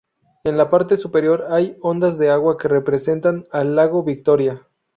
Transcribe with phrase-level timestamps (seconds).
[0.45, 4.67] En la parte superior hay ondas de agua que representan al Lago Victoria.